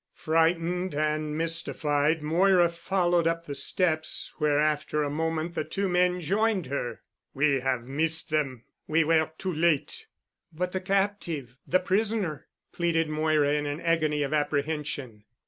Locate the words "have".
7.59-7.83